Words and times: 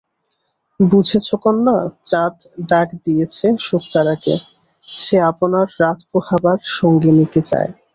বুঝেছ 0.79 1.27
বন্যা, 1.43 1.77
চাঁদ 2.05 2.35
ডাক 2.69 2.87
দিয়েছে 3.05 3.47
শুকতারাকে, 3.59 4.33
সে 4.87 5.15
আপনার 5.31 5.65
রাত-পোহাবার 5.81 6.57
সঙ্গিনীকে 6.75 7.41
চায়। 7.49 7.71